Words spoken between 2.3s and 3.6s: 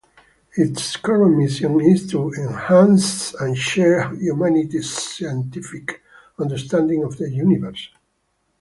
enhance and